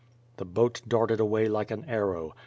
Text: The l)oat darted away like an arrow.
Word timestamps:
The 0.37 0.47
l)oat 0.47 0.81
darted 0.87 1.19
away 1.19 1.47
like 1.47 1.69
an 1.69 1.85
arrow. 1.85 2.33